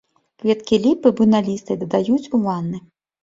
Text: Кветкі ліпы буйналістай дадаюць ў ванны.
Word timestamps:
Кветкі 0.43 0.79
ліпы 0.85 1.11
буйналістай 1.19 1.79
дадаюць 1.83 2.29
ў 2.31 2.37
ванны. 2.47 2.81